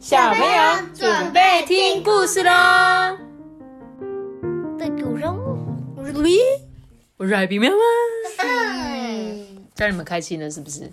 [0.00, 3.18] 小朋友准备听故事喽！
[4.78, 6.38] 的主人物，我是李，
[7.18, 7.76] 我是海比喵妈。
[9.76, 10.90] 让你们开心了是不是？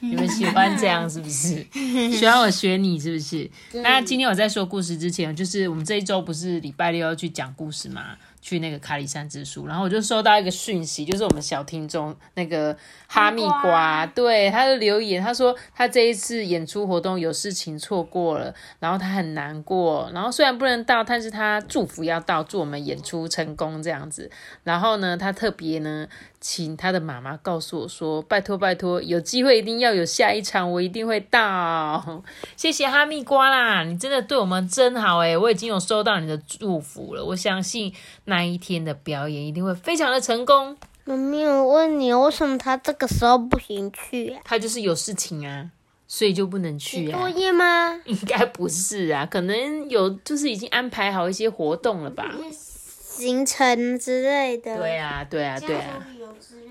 [0.00, 1.66] 你们喜欢这样是不是？
[2.12, 3.50] 喜欢我学你是不是？
[3.82, 8.18] 那今天我在说故事之前，就是我们这一周不是礼拜六要去讲故事吗？
[8.42, 12.74] 去那个卡里山之书，然后我就收到一个讯息，就是我们小听众那个
[13.06, 24.30] 哈密瓜，对他的留言，他说他这一次演出活动有事情错过了，然后他很难过，然后虽然不能到，但是他祝福要到，祝我们演出成功这样子。
[24.64, 26.08] 然后呢，他特别呢，
[26.40, 32.22] 请他的妈妈告诉我说，拜托拜托，有机会一定要有下一场，我一定会到。
[32.56, 37.92] 谢谢哈密瓜啦，你真的对我们真好诶，我已经有收到你的祝福了，我相信。
[38.30, 40.74] 那一天的表演一定会非常的成功。
[41.04, 44.40] 妈咪，我问你，为什么他这个时候不行去啊？
[44.44, 45.70] 他就是有事情啊，
[46.06, 47.18] 所以就不能去啊。
[47.18, 48.00] 作业吗？
[48.04, 54.76] 应该不是啊，可能有，就是已经安排好一些活动了吧，行程之类的。
[54.76, 56.06] 对啊，对啊，对啊。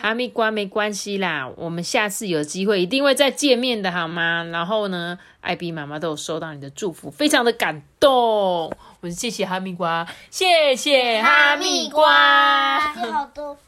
[0.00, 4.42] 哈密瓜没关系啦，我们下次有机会一定会再见面的，好吗？
[4.44, 8.72] 然后呢，艾比妈妈都有收到你的祝福，非常的感动。
[9.02, 13.58] 我谢谢哈密瓜，谢谢哈密瓜，好多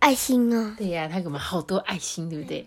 [0.00, 0.74] 爱心哦！
[0.76, 2.66] 对呀，他给我们好多爱心，对不对？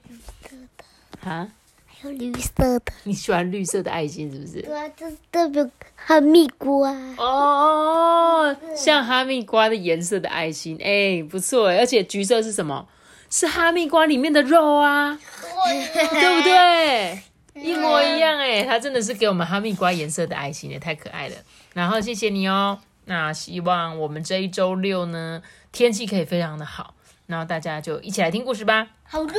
[1.22, 1.50] 啊？
[1.86, 2.94] 还有绿色的。
[3.04, 4.62] 你喜欢绿色的爱心是不是？
[4.62, 6.92] 对啊，这代表哈密瓜。
[7.18, 12.88] 哦，像哈密瓜的颜色的爱心，哎，不错而且橘色是什么？
[13.30, 15.20] 是哈密瓜里面的肉啊，
[15.66, 17.22] 对不对？
[17.56, 21.36] 一模一样哎，它真的是给我们哈密瓜颜色的爱心，也太可爱了。
[21.74, 26.96] 然后谢谢你哦，那希望我们这一周六呢，天气可以非常的好，
[27.28, 28.88] 然后大家就一起来听故事吧。
[29.04, 29.34] 好的。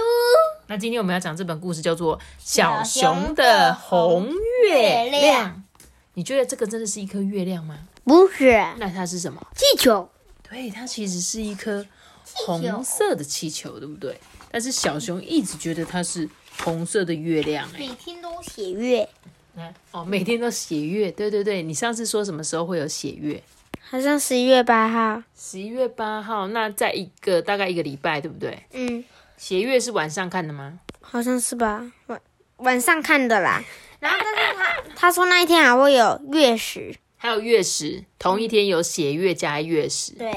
[0.67, 4.31] 那今天我们要讲这本故事叫做《小熊的红
[4.65, 5.51] 月亮》。
[6.15, 7.81] 你觉得这个真的是一颗月亮吗？
[8.05, 8.53] 不是。
[8.79, 9.45] 那它是什么？
[9.55, 10.09] 气球。
[10.49, 11.85] 对，它其实是一颗
[12.47, 14.19] 红色的气球，对不对？
[14.55, 16.29] 但是小熊一直觉得它是
[16.63, 19.09] 红色的月亮，哎，每天都写月。
[19.91, 23.43] 哦，每天都写月，对对对，你上次说什么时候会有写月？
[23.81, 25.21] 好像十一月八号。
[25.37, 28.57] 十一月八号，那在一个大概一个礼拜，对不对？
[28.75, 29.03] 嗯。
[29.37, 30.79] 写月是晚上看的吗？
[31.01, 32.21] 好像是吧，晚
[32.59, 33.61] 晚上看的啦。
[33.99, 40.13] 然后但是他他说那一天还会有月食，还有月食，同一天有写月加月食。
[40.13, 40.33] 对。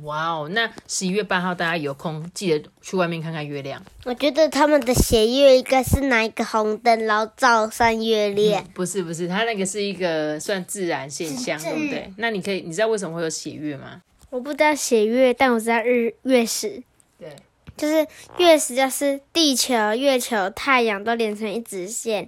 [0.00, 3.80] 哇哦，那十一月八号大家有空记得去外面看看月亮。
[4.04, 8.64] 我觉得他们的血月应该是拿一个红灯，然后照上月亮。
[8.74, 12.10] 不是不是，它那个是一个算自然现象，对不对？
[12.16, 14.00] 那你可以，你知道为什么会有血月吗？
[14.30, 16.82] 我不知道血月，但我知道日月食。
[17.18, 17.36] 对，
[17.76, 18.06] 就是
[18.38, 22.26] 月食，就是地球、月球、太阳都连成一直线。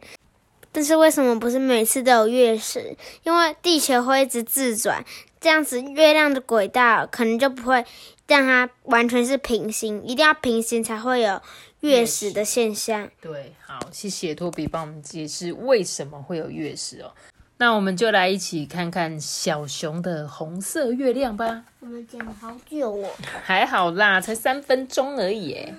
[0.70, 2.94] 但是为什么不是每次都有月食？
[3.22, 5.02] 因为地球会一直自转。
[5.44, 7.84] 这样子，月亮的轨道可能就不会
[8.26, 11.38] 让它完全是平行，一定要平行才会有
[11.80, 13.10] 月食的现象。
[13.20, 17.12] 对，好，谢谢托比帮我们解释为什么会有月食哦。
[17.58, 21.62] 那我们就来一起看看小熊的红色月亮吧。
[21.78, 23.10] 我们讲了好久哦，
[23.44, 25.52] 还好啦，才三分钟而已。
[25.52, 25.74] 哎，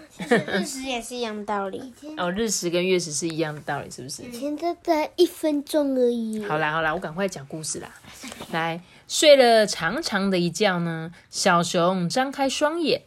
[0.60, 1.92] 日食也是一样的道理。
[2.18, 4.24] 哦，日食跟月食是一样的道理，是不是？
[4.32, 6.46] 现在才一分钟而已。
[6.46, 7.90] 好啦好啦，我赶快讲故事啦。
[8.52, 13.04] 来，睡了长长的一觉呢，小熊张开双眼，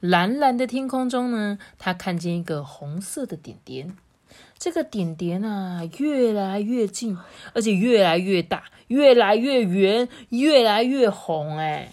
[0.00, 3.96] 蓝蓝的天空中呢，它看见一个红色的点点。
[4.58, 7.18] 这个点点啊，越来越近，
[7.52, 11.58] 而且越来越大，越来越圆，越来越红。
[11.58, 11.90] 哎，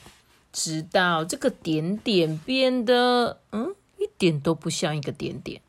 [0.53, 5.61] 直到这个点点变得，嗯，一点都不像一个点点。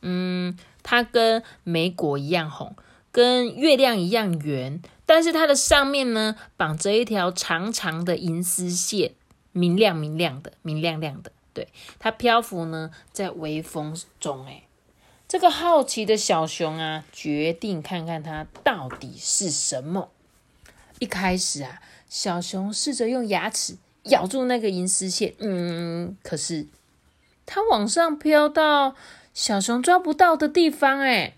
[0.00, 2.74] 嗯，它跟梅果一样红，
[3.12, 9.12] 跟月亮一样圆，但是它的上面呢，绑着一条长长的银丝线，
[9.52, 11.32] 明亮明亮的，明亮亮的。
[11.54, 14.44] 对，它漂浮呢，在微风中。
[14.44, 14.64] 哎。
[15.26, 20.10] 这个好奇的小熊啊，决定看看它到底是什么。
[20.98, 21.80] 一开始啊，
[22.10, 26.66] 小熊试着用牙齿咬住那个银丝线，嗯，可是
[27.46, 28.94] 它往上飘到
[29.32, 31.34] 小熊抓不到的地方，哎，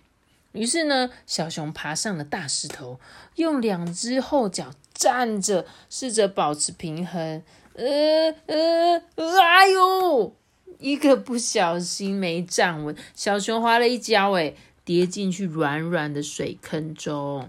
[0.52, 2.98] 于是呢，小熊爬上了大石头，
[3.36, 7.42] 用两只后脚站着，试着保持平衡。
[7.74, 9.02] 呃呃，
[9.40, 10.34] 哎呦！
[10.78, 14.54] 一个不小心没站稳，小熊滑了一跤，哎，
[14.84, 17.48] 跌进去软软的水坑中。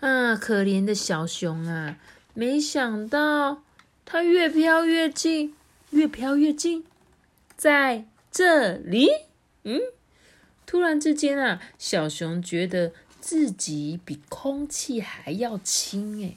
[0.00, 1.96] 啊，可怜的小熊啊！
[2.34, 3.62] 没想到
[4.04, 5.54] 它越飘越近，
[5.90, 6.84] 越飘越近，
[7.56, 9.08] 在这里，
[9.64, 9.80] 嗯，
[10.68, 12.92] 突然之间啊，小熊觉得
[13.22, 16.36] 自己比空气还要轻诶。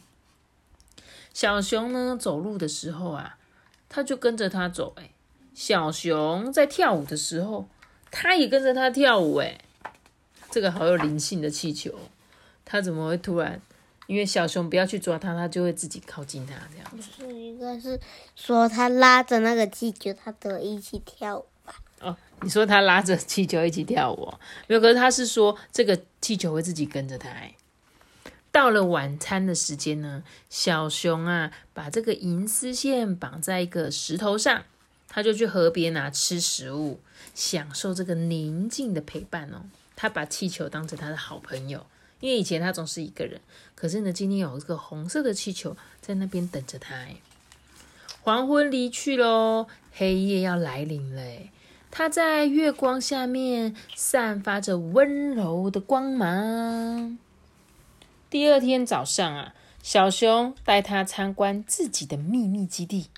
[1.33, 3.37] 小熊呢，走路的时候啊，
[3.89, 5.11] 它就跟着它走诶。
[5.53, 7.67] 小熊在跳舞的时候，
[8.09, 9.59] 它也跟着它跳舞诶。
[10.49, 11.99] 这个好有灵性的气球，
[12.63, 13.61] 它怎么会突然？
[14.07, 17.09] 因为小熊不要去抓它，它就会自己靠近它这样子。
[17.17, 17.99] 是一个是
[18.37, 21.75] 说它拉着那个气球，它得一起跳舞吧？
[21.99, 24.33] 哦，你说他拉着气球一起跳舞，
[24.67, 24.81] 没有？
[24.81, 27.29] 可是他是说这个气球会自己跟着他。
[28.51, 34.63] 到了晚餐的时间呢，小熊啊把这个银丝线绑在一个石头上，
[35.07, 36.99] 他就去河边啊吃食物，
[37.33, 39.63] 享受这个宁静的陪伴哦。
[39.95, 41.85] 他把气球当成他的好朋友。
[42.19, 43.41] 因为以前他总是一个人，
[43.73, 46.93] 可是呢，今天有一个红色的气球在那边等着他。
[46.93, 47.15] 哎，
[48.21, 51.21] 黄昏离去喽，黑夜要来临了。
[51.91, 57.17] 它在月光下面散发着温柔的光芒。
[58.29, 59.53] 第二天早上啊，
[59.83, 63.09] 小熊带它参观自己的秘密基地。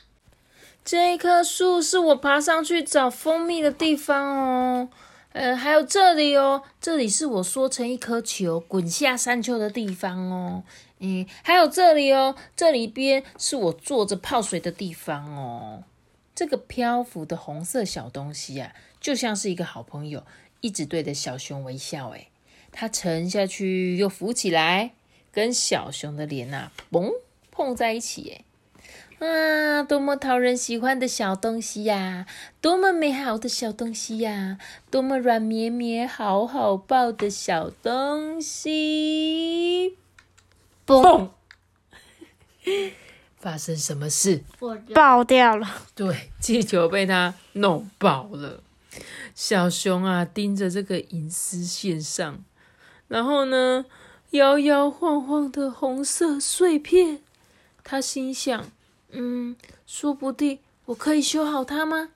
[0.84, 4.90] 这一棵树是我爬上去找蜂蜜的地方哦。
[5.34, 10.64] 呃，还有这里哦，这里是我缩成一颗球滚下山丘的地方哦。
[11.00, 15.84] 嗯，还有这里哦，这里边是我坐着泡水的地方哦。
[16.36, 20.26] 这个漂浮的红色小东西啊，就像是一个好朋友，
[20.62, 22.10] 一直对着小熊微笑。
[22.10, 22.30] 诶，
[22.72, 24.94] 它沉下去又浮起来，
[25.32, 27.12] 跟小熊的脸呐，嘣
[27.52, 28.24] 碰在一起。
[28.30, 28.46] 诶
[29.20, 32.26] 啊，多么讨人喜欢的小东西呀！
[32.60, 34.58] 多么美好的小东西呀！
[34.92, 39.98] 多么软绵绵、好好抱的小东西！
[40.86, 41.30] 嘣！
[43.44, 44.42] 发生什么事？
[44.96, 45.68] 爆掉了。
[45.94, 48.64] 对，气球被他弄爆了。
[49.36, 52.42] 小熊啊，盯着这个银丝线上，
[53.10, 53.84] 然后呢，
[54.30, 57.20] 摇摇晃晃的红色碎片，
[57.84, 58.72] 他心想。
[59.10, 62.12] 嗯，说不定我可以修好它吗？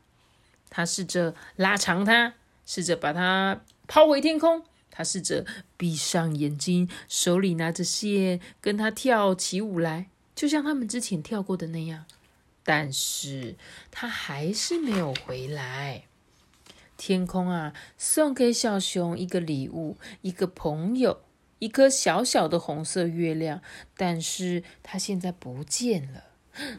[0.69, 2.35] 他试着拉长它，
[2.65, 4.63] 试着把它抛回天空。
[4.89, 5.45] 他试着
[5.75, 10.07] 闭上眼睛，手里拿着线，跟他跳起舞来，
[10.38, 12.06] 就像他们之前跳过的那样。
[12.63, 13.56] 但是
[13.89, 16.04] 他还是没有回来。
[16.95, 21.22] 天空啊，送给小熊一个礼物，一个朋友，
[21.60, 23.62] 一颗小小的红色月亮。
[23.95, 26.24] 但是它现在不见了。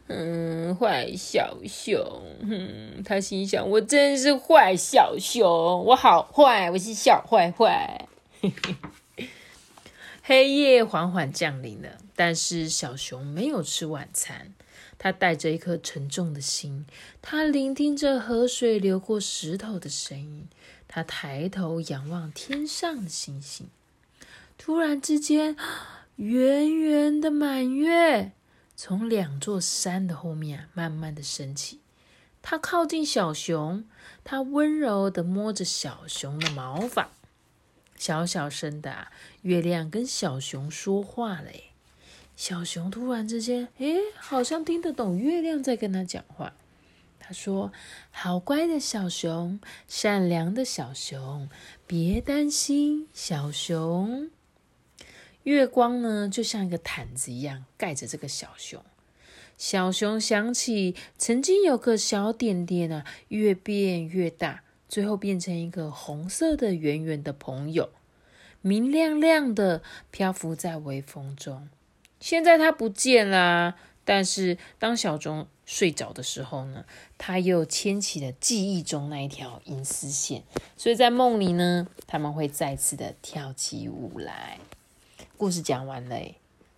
[0.08, 2.02] 嗯，坏小熊，
[2.40, 5.46] 嗯，他心想：我真是坏小熊，
[5.84, 8.06] 我好坏，我是小坏坏。
[10.20, 14.52] 黑夜缓缓降临了，但是小熊没有吃晚餐。
[14.98, 16.84] 他带着一颗沉重的心，
[17.22, 20.48] 他聆听着河水流过石头的声音。
[20.88, 23.68] 他抬头仰望天上的星星，
[24.56, 25.56] 突然之间，
[26.16, 28.32] 圆圆的满月。
[28.74, 31.78] 从两座山的后面啊，慢慢的升起。
[32.42, 33.84] 他靠近小熊，
[34.24, 37.10] 他温柔的摸着小熊的毛发，
[37.96, 39.06] 小小声的
[39.42, 41.67] 月亮跟小熊说话嘞。
[42.38, 46.54] 小熊突然之间，诶，好像听得懂月亮在跟他讲话。
[47.18, 47.72] 他说
[48.12, 49.58] ：“好乖的小熊，
[49.88, 51.48] 善良的小熊，
[51.84, 54.30] 别担心，小熊。”
[55.42, 58.84] 月光呢，就像一个毯子一样盖着这个小熊。
[59.56, 67.90] 小熊想起曾经有个小点点啊，越变越大，最后变成一个红色的圆圆的朋友，
[68.60, 71.68] 明亮亮的漂浮在微风中。
[72.20, 76.84] 现在他不见了，但是当小钟睡着的时候呢，
[77.16, 80.42] 他又牵起了记忆中那一条银丝线，
[80.76, 84.58] 所以在梦里呢，他们会再次的跳起舞来。
[85.36, 86.20] 故事讲完了，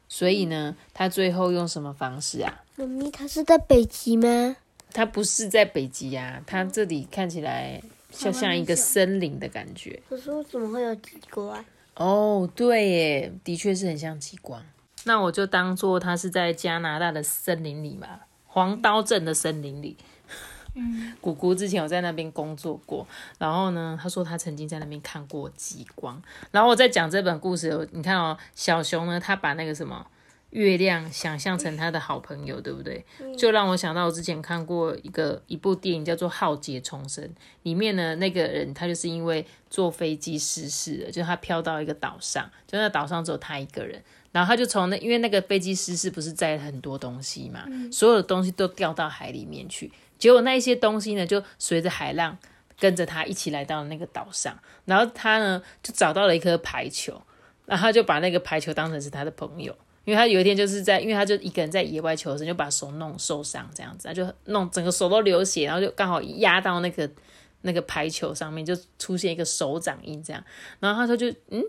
[0.08, 2.62] 所以呢，他最后用什么方式啊？
[2.76, 4.56] 妈咪，他是在北极吗？
[4.92, 7.80] 他不是在北极呀，他这里看起来
[8.10, 10.02] 像像一个森林的感觉。
[10.08, 11.64] 可是我怎么会有极光？
[11.94, 14.62] 哦，对耶，的确是很像极光。
[15.04, 19.96] 那我就当做他是在加拿大的森林里嘛，黄刀镇的森林里。
[20.74, 23.06] 嗯， 姑姑之前有在那边工作过，
[23.38, 26.22] 然后呢，他说他曾经在那边看过极光。
[26.52, 30.06] 然后我在讲这本故事，你看哦，小熊呢，他把那个什么
[30.50, 33.04] 月亮想象成他的好朋友，对不对？
[33.36, 37.24] 就让我想到我之前看过一个一部电影叫做《浩劫重生》，
[37.64, 44.00] 里面呢那个人他就是因为坐飞机失事了，就他飘到一个岛上，就那岛上只有他一个人，
[44.32, 49.90] 然后他就从那因为那个飞机失事不是载很多东西嘛，所有的东西都掉到海里面去。
[50.18, 52.36] 结果那一些东西呢，就随着海浪
[52.78, 57.20] 跟着他一起来到那个岛上，然后他呢就找到了一颗排球，
[57.66, 67.10] 然后他就把那个排球当成是他的朋友，因为他有一天就是在，因为他就一个人在野外求生，就把手弄受伤这样子，他就弄整个手都流血，然后就刚好压到那个
[67.62, 70.44] 那个排球上面，就出现一个手掌印这样，
[70.78, 71.62] 然后他说就嗯，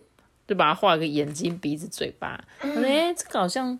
[0.51, 3.79] 就把他画个眼睛、鼻子、嘴巴，我说哎，这个好像。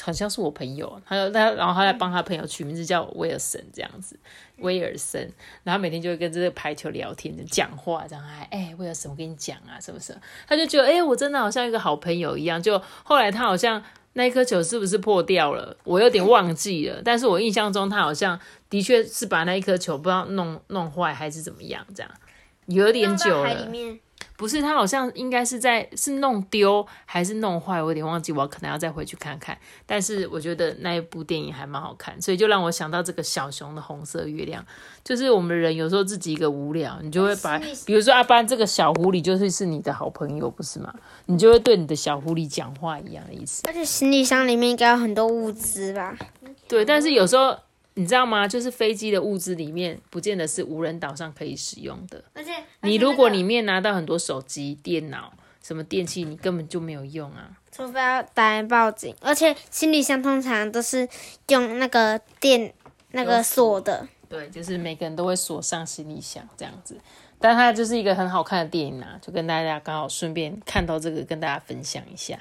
[0.00, 4.18] 好像是我朋友，他说他，然后他来帮他朋友取名字叫威尔森这样子，
[4.56, 5.30] 威尔森，
[5.64, 10.20] 然后每天就会跟这个排球聊天，讲话这样，哎哎，威尔森，我跟你讲啊，什么什么？
[10.48, 12.62] 他就觉得，哎，我真的好像一个好朋友一样。
[12.62, 13.84] 就后来他好像
[14.14, 15.76] 那一颗球是不是破掉了？
[15.84, 22.10] 我有点忘记了，但是我印象中他好像的确是把那一颗球不知道弄弄坏还是怎么样，这样
[22.64, 23.68] 有点久了。
[24.36, 29.56] 不是，他好像应该是在是弄丢还是弄坏，我有点忘记，我可能要再回去看看。
[29.86, 34.64] 但是我觉得那一部电影还蛮好看，所以就让我想到这个小熊的红色月亮。
[35.04, 40.92] 就是我们人有时候自己一个无聊，你就会把，比如说阿班这个小狐狸就是是你的好朋友，不是吗？
[41.26, 43.62] 你就会对你的小狐狸讲话一样的意思。
[43.66, 46.16] 而且行李箱里面应该有很多物资吧？
[46.66, 47.56] 对，但是有时候。
[47.94, 48.48] 你知道吗？
[48.48, 52.24] 就是飞机的物资里面，不见得是无人岛上可以使用的。
[52.34, 55.32] 而且，你如果里面拿到很多手机、电脑、
[55.62, 57.50] 什么电器，你根本就没有用啊。
[57.70, 59.14] 除非要打报警。
[59.20, 61.08] 而且，行李箱通常都是
[61.48, 62.72] 用那个电
[63.10, 64.08] 那个锁的。
[64.28, 66.98] 对，就是每个人都会锁上行李箱这样子。
[67.38, 72.38] 但它就是一个很好看的电影啊，就跟大家刚好顺便看到这个，跟大家分享一下。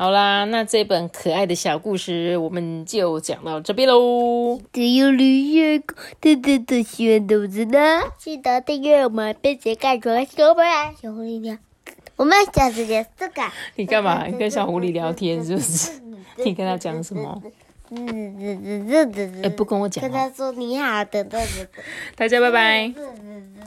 [0.00, 4.58] 好啦，那这本可爱的小故事我们就讲到这边喽。
[4.72, 11.54] 只有绿月光，嘟嘟嘟，喜欢兔子呢，记得订阅我们，并且盖床小本啊，小狐狸聊。
[12.16, 13.42] 我们下次见，这个。
[13.76, 14.24] 你干嘛？
[14.26, 16.00] 你跟小狐狸聊天是不是？
[16.46, 17.42] 你跟他讲什么？
[19.42, 20.00] 哎，不跟我讲。
[20.00, 21.66] 跟他说你好，等等等。
[22.16, 22.90] 大家拜拜。